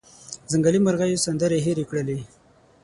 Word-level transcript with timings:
ځنګلي 0.51 0.79
مرغېو 0.85 1.23
سندرې 1.25 1.63
هیرې 1.65 1.85
کړلې 1.89 2.17